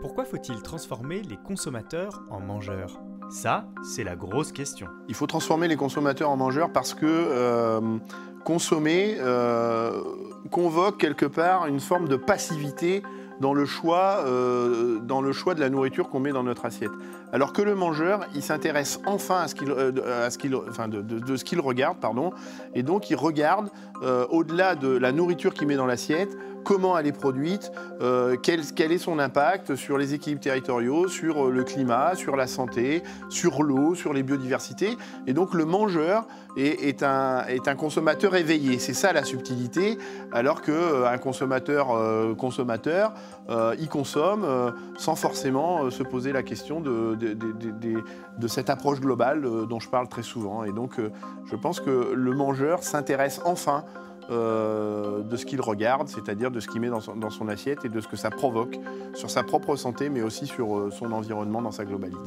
Pourquoi 0.00 0.24
faut-il 0.24 0.62
transformer 0.62 1.22
les 1.22 1.36
consommateurs 1.36 2.22
en 2.30 2.38
mangeurs? 2.38 3.00
Ça, 3.30 3.66
c'est 3.82 4.04
la 4.04 4.14
grosse 4.14 4.52
question. 4.52 4.86
Il 5.08 5.14
faut 5.14 5.26
transformer 5.26 5.66
les 5.66 5.76
consommateurs 5.76 6.30
en 6.30 6.36
mangeurs 6.36 6.72
parce 6.72 6.94
que 6.94 7.04
euh, 7.04 7.80
consommer 8.44 9.16
euh, 9.18 10.00
convoque 10.52 10.98
quelque 10.98 11.26
part 11.26 11.66
une 11.66 11.80
forme 11.80 12.06
de 12.06 12.14
passivité 12.14 13.02
dans 13.40 13.54
le 13.54 13.66
choix, 13.66 14.24
euh, 14.24 15.00
dans 15.00 15.20
le 15.20 15.32
choix 15.32 15.54
de 15.54 15.60
la 15.60 15.68
nourriture 15.68 16.08
qu'on 16.08 16.20
met 16.20 16.32
dans 16.32 16.44
notre 16.44 16.64
assiette. 16.64 16.90
Alors 17.32 17.52
que 17.52 17.62
le 17.62 17.74
mangeur, 17.74 18.24
il 18.34 18.42
s'intéresse 18.42 19.00
enfin 19.04 19.40
à 19.42 19.48
ce 19.48 19.54
qu'il, 19.54 19.68
de, 19.68 21.36
ce 21.36 21.44
qu'il 21.44 21.60
regarde, 21.60 21.98
pardon, 21.98 22.32
et 22.74 22.82
donc 22.82 23.10
il 23.10 23.16
regarde 23.16 23.70
au-delà 24.30 24.74
de 24.74 24.88
la 24.88 25.12
nourriture 25.12 25.54
qu'il 25.54 25.68
met 25.68 25.76
dans 25.76 25.86
l'assiette, 25.86 26.36
comment 26.64 26.98
elle 26.98 27.06
est 27.06 27.12
produite, 27.12 27.72
euh, 28.00 28.36
quel, 28.42 28.60
est 28.60 28.98
son 28.98 29.18
impact 29.18 29.74
sur 29.74 29.98
les 29.98 30.14
équilibres 30.14 30.42
territoriaux, 30.42 31.08
sur 31.08 31.46
euh, 31.46 31.50
le 31.50 31.64
climat, 31.64 32.14
sur 32.14 32.36
la 32.36 32.46
santé, 32.46 33.02
sur 33.28 33.62
l'eau, 33.62 33.94
sur 33.94 34.12
les 34.12 34.22
biodiversités. 34.22 34.96
Et 35.26 35.32
donc 35.32 35.54
le 35.54 35.64
mangeur 35.64 36.26
est, 36.56 37.02
un, 37.02 37.44
consommateur 37.76 38.34
éveillé. 38.34 38.78
C'est 38.78 38.94
ça 38.94 39.12
la 39.12 39.24
subtilité, 39.24 39.98
alors 40.32 40.62
qu'un 40.62 41.18
consommateur 41.18 41.92
euh, 41.92 42.34
consommateur, 42.34 43.12
euh, 43.48 43.74
il 43.78 43.88
consomme 43.88 44.46
sans 44.96 45.14
forcément 45.14 45.90
se 45.90 46.02
poser 46.02 46.32
la 46.32 46.42
question 46.42 46.80
de, 46.80 47.16
cette 48.46 48.70
approche 48.70 49.00
globale 49.00 49.42
dont 49.68 49.80
je 49.80 49.88
parle 49.88 50.08
très 50.08 50.22
souvent. 50.22 50.64
Et 50.64 50.72
donc 50.72 50.96
je 51.50 51.56
pense 51.56 51.80
que 51.80 52.12
le 52.14 52.32
mangeur 52.32 52.82
s'intéresse 52.82 53.40
enfin 53.44 53.84
euh, 54.30 55.22
de 55.22 55.36
ce 55.36 55.46
qu'il 55.46 55.60
regarde, 55.60 56.08
c'est-à-dire 56.08 56.50
de 56.50 56.60
ce 56.60 56.68
qu'il 56.68 56.80
met 56.80 56.88
dans 56.88 57.00
son, 57.00 57.16
dans 57.16 57.30
son 57.30 57.48
assiette 57.48 57.84
et 57.84 57.88
de 57.88 58.00
ce 58.00 58.08
que 58.08 58.16
ça 58.16 58.30
provoque 58.30 58.78
sur 59.14 59.30
sa 59.30 59.42
propre 59.42 59.76
santé, 59.76 60.08
mais 60.08 60.22
aussi 60.22 60.46
sur 60.46 60.76
euh, 60.76 60.90
son 60.90 61.12
environnement 61.12 61.62
dans 61.62 61.72
sa 61.72 61.84
globalité. 61.84 62.18